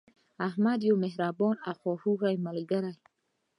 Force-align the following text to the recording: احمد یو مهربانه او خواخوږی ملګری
احمد 0.47 0.79
یو 0.87 0.95
مهربانه 1.03 1.57
او 1.67 1.73
خواخوږی 1.81 2.35
ملګری 2.45 2.93